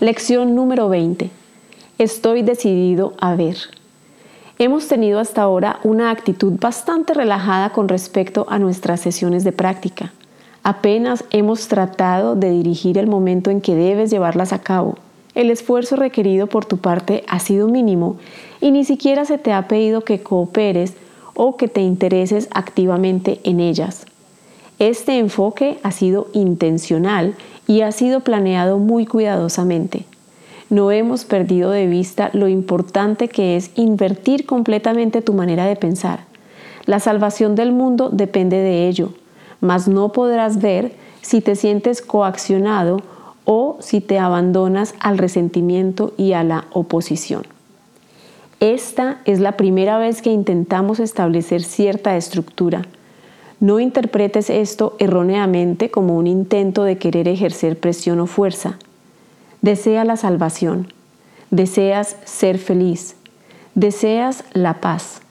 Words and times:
Lección 0.00 0.54
número 0.54 0.88
20. 0.88 1.28
Estoy 1.98 2.42
decidido 2.42 3.14
a 3.20 3.34
ver. 3.34 3.56
Hemos 4.60 4.86
tenido 4.86 5.18
hasta 5.18 5.42
ahora 5.42 5.80
una 5.82 6.12
actitud 6.12 6.52
bastante 6.60 7.14
relajada 7.14 7.70
con 7.70 7.88
respecto 7.88 8.46
a 8.48 8.60
nuestras 8.60 9.00
sesiones 9.00 9.42
de 9.42 9.50
práctica. 9.50 10.12
Apenas 10.62 11.24
hemos 11.30 11.66
tratado 11.66 12.36
de 12.36 12.48
dirigir 12.50 12.96
el 12.96 13.08
momento 13.08 13.50
en 13.50 13.60
que 13.60 13.74
debes 13.74 14.12
llevarlas 14.12 14.52
a 14.52 14.60
cabo. 14.60 14.98
El 15.34 15.50
esfuerzo 15.50 15.96
requerido 15.96 16.46
por 16.46 16.64
tu 16.64 16.76
parte 16.76 17.24
ha 17.26 17.40
sido 17.40 17.66
mínimo 17.66 18.18
y 18.60 18.70
ni 18.70 18.84
siquiera 18.84 19.24
se 19.24 19.36
te 19.36 19.52
ha 19.52 19.66
pedido 19.66 20.02
que 20.02 20.22
cooperes 20.22 20.94
o 21.34 21.56
que 21.56 21.66
te 21.66 21.80
intereses 21.80 22.48
activamente 22.52 23.40
en 23.42 23.58
ellas. 23.58 24.06
Este 24.78 25.18
enfoque 25.18 25.80
ha 25.82 25.90
sido 25.90 26.28
intencional 26.34 27.34
y 27.68 27.82
ha 27.82 27.92
sido 27.92 28.20
planeado 28.20 28.78
muy 28.78 29.06
cuidadosamente. 29.06 30.06
No 30.70 30.90
hemos 30.90 31.24
perdido 31.24 31.70
de 31.70 31.86
vista 31.86 32.30
lo 32.32 32.48
importante 32.48 33.28
que 33.28 33.56
es 33.56 33.70
invertir 33.76 34.46
completamente 34.46 35.22
tu 35.22 35.34
manera 35.34 35.66
de 35.66 35.76
pensar. 35.76 36.24
La 36.86 36.98
salvación 36.98 37.54
del 37.54 37.72
mundo 37.72 38.08
depende 38.10 38.56
de 38.56 38.88
ello, 38.88 39.12
mas 39.60 39.86
no 39.86 40.10
podrás 40.12 40.60
ver 40.60 40.92
si 41.20 41.42
te 41.42 41.54
sientes 41.54 42.00
coaccionado 42.00 43.02
o 43.44 43.76
si 43.80 44.00
te 44.00 44.18
abandonas 44.18 44.94
al 44.98 45.18
resentimiento 45.18 46.14
y 46.16 46.32
a 46.32 46.42
la 46.44 46.64
oposición. 46.72 47.42
Esta 48.60 49.20
es 49.26 49.40
la 49.40 49.52
primera 49.52 49.98
vez 49.98 50.22
que 50.22 50.30
intentamos 50.30 51.00
establecer 51.00 51.62
cierta 51.62 52.16
estructura 52.16 52.82
no 53.60 53.80
interpretes 53.80 54.50
esto 54.50 54.94
erróneamente 54.98 55.90
como 55.90 56.16
un 56.16 56.26
intento 56.26 56.84
de 56.84 56.96
querer 56.96 57.26
ejercer 57.26 57.78
presión 57.78 58.20
o 58.20 58.26
fuerza. 58.26 58.78
Desea 59.62 60.04
la 60.04 60.16
salvación, 60.16 60.92
deseas 61.50 62.16
ser 62.24 62.58
feliz, 62.58 63.16
deseas 63.74 64.44
la 64.52 64.80
paz. 64.80 65.22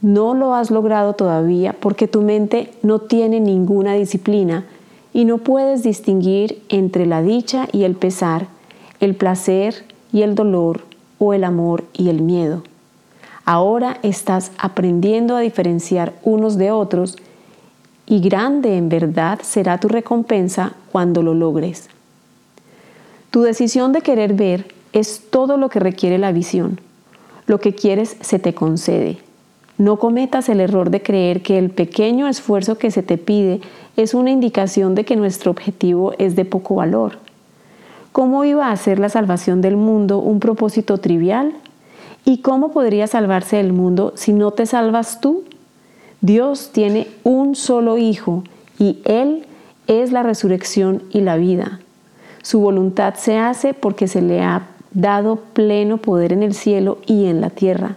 No 0.00 0.34
lo 0.34 0.54
has 0.54 0.70
logrado 0.70 1.14
todavía 1.14 1.74
porque 1.78 2.06
tu 2.06 2.22
mente 2.22 2.72
no 2.82 3.00
tiene 3.00 3.40
ninguna 3.40 3.94
disciplina 3.94 4.64
y 5.12 5.24
no 5.24 5.38
puedes 5.38 5.82
distinguir 5.82 6.62
entre 6.68 7.06
la 7.06 7.22
dicha 7.22 7.68
y 7.72 7.82
el 7.84 7.94
pesar, 7.94 8.46
el 9.00 9.16
placer 9.16 9.84
y 10.12 10.22
el 10.22 10.34
dolor 10.36 10.82
o 11.18 11.34
el 11.34 11.44
amor 11.44 11.84
y 11.92 12.08
el 12.08 12.22
miedo. 12.22 12.62
Ahora 13.44 13.98
estás 14.02 14.52
aprendiendo 14.58 15.36
a 15.36 15.40
diferenciar 15.40 16.12
unos 16.22 16.56
de 16.56 16.70
otros 16.70 17.16
y 18.12 18.20
grande 18.20 18.76
en 18.76 18.90
verdad 18.90 19.40
será 19.42 19.80
tu 19.80 19.88
recompensa 19.88 20.74
cuando 20.92 21.22
lo 21.22 21.32
logres. 21.32 21.88
Tu 23.30 23.40
decisión 23.40 23.92
de 23.92 24.02
querer 24.02 24.34
ver 24.34 24.66
es 24.92 25.30
todo 25.30 25.56
lo 25.56 25.70
que 25.70 25.80
requiere 25.80 26.18
la 26.18 26.30
visión. 26.30 26.78
Lo 27.46 27.58
que 27.58 27.74
quieres 27.74 28.18
se 28.20 28.38
te 28.38 28.52
concede. 28.52 29.16
No 29.78 29.98
cometas 29.98 30.50
el 30.50 30.60
error 30.60 30.90
de 30.90 31.00
creer 31.00 31.40
que 31.40 31.56
el 31.56 31.70
pequeño 31.70 32.28
esfuerzo 32.28 32.76
que 32.76 32.90
se 32.90 33.02
te 33.02 33.16
pide 33.16 33.62
es 33.96 34.12
una 34.12 34.30
indicación 34.30 34.94
de 34.94 35.06
que 35.06 35.16
nuestro 35.16 35.50
objetivo 35.50 36.12
es 36.18 36.36
de 36.36 36.44
poco 36.44 36.74
valor. 36.74 37.16
¿Cómo 38.12 38.44
iba 38.44 38.70
a 38.70 38.76
ser 38.76 38.98
la 38.98 39.08
salvación 39.08 39.62
del 39.62 39.78
mundo 39.78 40.18
un 40.18 40.38
propósito 40.38 40.98
trivial? 40.98 41.54
¿Y 42.26 42.42
cómo 42.42 42.72
podría 42.72 43.06
salvarse 43.06 43.58
el 43.58 43.72
mundo 43.72 44.12
si 44.16 44.34
no 44.34 44.50
te 44.50 44.66
salvas 44.66 45.22
tú? 45.22 45.44
Dios 46.22 46.70
tiene 46.72 47.08
un 47.24 47.56
solo 47.56 47.98
Hijo 47.98 48.44
y 48.78 49.00
Él 49.04 49.44
es 49.88 50.12
la 50.12 50.22
resurrección 50.22 51.02
y 51.10 51.20
la 51.20 51.36
vida. 51.36 51.80
Su 52.42 52.60
voluntad 52.60 53.14
se 53.14 53.38
hace 53.38 53.74
porque 53.74 54.06
se 54.06 54.22
le 54.22 54.40
ha 54.40 54.68
dado 54.92 55.36
pleno 55.52 55.98
poder 55.98 56.32
en 56.32 56.44
el 56.44 56.54
cielo 56.54 56.98
y 57.06 57.26
en 57.26 57.40
la 57.40 57.50
tierra. 57.50 57.96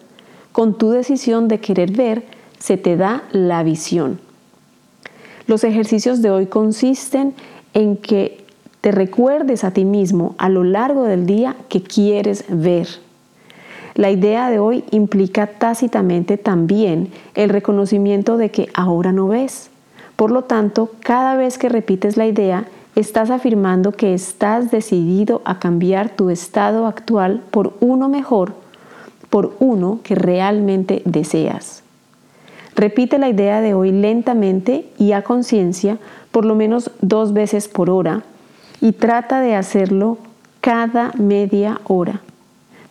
Con 0.52 0.76
tu 0.76 0.90
decisión 0.90 1.48
de 1.48 1.60
querer 1.60 1.92
ver, 1.92 2.24
se 2.58 2.78
te 2.78 2.98
da 2.98 3.24
la 3.32 3.62
visión. 3.62 4.20
Los 5.46 5.64
ejercicios 5.64 6.24
de 6.24 6.32
hoy 6.32 6.48
consisten 6.48 7.36
en 7.76 7.96
que 7.96 8.44
te 8.82 8.92
recuerdes 8.92 9.64
a 9.64 9.72
ti 9.72 9.86
mismo 9.86 10.34
a 10.40 10.50
lo 10.50 10.64
largo 10.64 11.04
del 11.04 11.28
día 11.28 11.56
que 11.70 11.84
quieres 11.84 12.46
ver. 12.50 12.88
La 13.96 14.12
idea 14.12 14.50
de 14.50 14.60
hoy 14.60 14.84
implica 14.92 15.48
tácitamente 15.48 16.38
también 16.38 17.14
el 17.34 17.50
reconocimiento 17.50 18.36
de 18.36 18.52
que 18.52 18.68
ahora 18.74 19.14
no 19.14 19.30
ves. 19.30 19.70
Por 20.18 20.32
lo 20.32 20.44
tanto, 20.44 20.92
cada 21.00 21.38
vez 21.38 21.58
que 21.58 21.70
repites 21.70 22.18
la 22.18 22.28
idea, 22.28 22.66
estás 22.98 23.30
afirmando 23.30 23.94
que 23.94 24.14
estás 24.14 24.70
decidido 24.70 25.42
a 25.46 25.60
cambiar 25.60 26.10
tu 26.10 26.30
estado 26.30 26.88
actual 26.88 27.42
por 27.52 27.74
uno 27.80 28.10
mejor, 28.10 28.54
por 29.30 29.54
uno 29.60 30.00
que 30.04 30.16
realmente 30.16 31.02
deseas. 31.06 31.82
Repite 32.76 33.18
la 33.18 33.30
idea 33.30 33.62
de 33.62 33.74
hoy 33.74 33.94
lentamente 33.94 34.90
y 34.98 35.14
a 35.14 35.22
conciencia 35.22 36.00
por 36.32 36.44
lo 36.44 36.54
menos 36.54 36.92
dos 37.00 37.32
veces 37.32 37.70
por 37.70 37.90
hora 37.90 38.24
y 38.82 38.92
trata 38.92 39.40
de 39.40 39.56
hacerlo 39.56 40.18
cada 40.60 41.14
media 41.18 41.80
hora. 41.86 42.20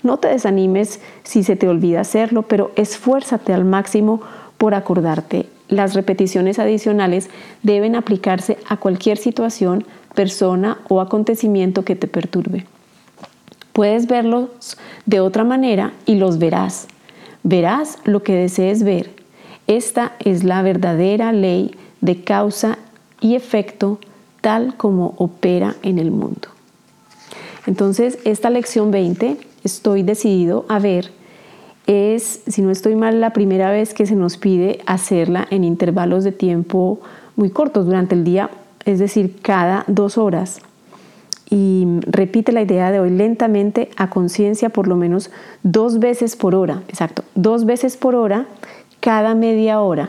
No 0.05 0.19
te 0.19 0.29
desanimes 0.29 1.01
si 1.25 1.43
se 1.43 1.57
te 1.57 1.67
olvida 1.67 2.03
hacerlo, 2.03 2.43
pero 2.43 2.71
esfuérzate 2.77 3.55
al 3.55 3.65
máximo 3.65 4.21
por 4.59 4.75
acordarte. 4.75 5.47
Las 5.69 5.95
repeticiones 5.95 6.59
adicionales 6.59 7.31
deben 7.63 7.97
aplicarse 7.97 8.59
a 8.69 8.77
cualquier 8.77 9.17
situación, 9.17 9.87
persona 10.15 10.79
o 10.89 11.01
acontecimiento 11.01 11.87
que 11.87 11.97
te 11.97 12.07
perturbe. 12.07 12.67
Puedes 13.73 14.07
verlos 14.07 14.77
de 15.07 15.21
otra 15.21 15.43
manera 15.43 15.95
y 16.05 16.17
los 16.17 16.39
verás. 16.39 16.87
Verás 17.43 17.99
lo 18.05 18.23
que 18.23 18.35
desees 18.35 18.85
ver. 18.85 19.11
Esta 19.67 20.13
es 20.19 20.45
la 20.45 20.61
verdadera 20.61 21.33
ley 21.33 21.75
de 22.03 22.23
causa 22.23 22.79
y 23.23 23.37
efecto 23.37 23.99
tal 24.43 24.77
como 24.77 25.15
opera 25.17 25.77
en 25.83 25.99
el 25.99 26.11
mundo. 26.11 26.49
Entonces, 27.67 28.19
esta 28.25 28.51
lección 28.51 28.91
20 28.91 29.54
estoy 29.65 30.03
decidido 30.03 30.65
a 30.69 30.79
ver 30.79 31.11
es, 31.87 32.41
si 32.47 32.63
no 32.63 32.71
estoy 32.71 32.97
mal, 32.97 33.21
la 33.21 33.33
primera 33.33 33.71
vez 33.71 33.95
que 33.95 34.07
se 34.07 34.17
nos 34.17 34.37
pide 34.37 34.81
hacerla 34.87 35.47
en 35.51 35.65
intervalos 35.65 36.25
de 36.25 36.33
tiempo 36.33 37.01
muy 37.37 37.51
cortos 37.51 37.87
durante 37.87 38.15
el 38.15 38.25
día, 38.25 38.51
es 38.85 38.99
decir, 38.99 39.37
cada 39.43 39.85
dos 39.87 40.17
horas. 40.17 40.61
Y 41.51 41.87
repite 42.07 42.53
la 42.53 42.63
idea 42.63 42.91
de 42.91 43.01
hoy 43.01 43.11
lentamente 43.11 43.91
a 43.97 44.09
conciencia 44.09 44.71
por 44.71 44.89
lo 44.89 44.97
menos 44.97 45.31
dos 45.63 45.99
veces 45.99 46.37
por 46.37 46.55
hora, 46.55 46.83
exacto, 46.89 47.23
dos 47.35 47.67
veces 47.67 47.97
por 47.97 48.15
hora 48.15 48.47
cada 49.01 49.35
media 49.35 49.81
hora. 49.81 50.09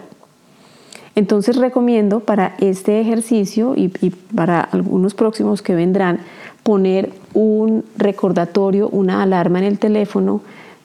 Entonces 1.16 1.56
recomiendo 1.56 2.20
para 2.20 2.56
este 2.60 3.00
ejercicio 3.00 3.74
y, 3.76 3.88
para 4.36 4.60
algunos 4.60 5.14
próximos 5.14 5.62
que 5.62 5.74
vendrán 5.74 6.20
poner 6.64 7.12
un 7.34 7.86
recordatorio, 7.98 8.90
una 8.90 9.24
alarma 9.24 9.60
en 9.60 9.66
el 9.66 9.80
teléfono 9.80 10.42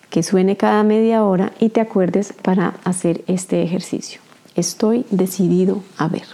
que 0.08 0.22
suene 0.22 0.56
cada 0.56 0.82
media 0.84 1.24
hora 1.24 1.52
y 1.58 1.70
te 1.70 1.80
acuerdes 1.80 2.32
para 2.32 2.74
hacer 2.84 3.22
este 3.26 3.62
ejercicio. 3.62 4.20
Estoy 4.54 5.04
decidido 5.10 5.82
a 5.96 6.08
ver. 6.08 6.24